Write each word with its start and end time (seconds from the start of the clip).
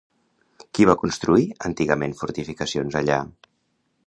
Qui 0.77 0.87
va 0.91 0.95
construir 1.01 1.45
antigament 1.69 2.17
fortificacions 2.23 3.01
allà? 3.03 3.21